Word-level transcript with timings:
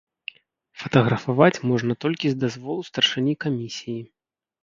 Фатаграфаваць 0.83 1.63
можна 1.73 1.93
толькі 2.07 2.27
з 2.33 2.39
дазволу 2.43 2.87
старшыні 2.89 3.33
камісіі. 3.45 4.01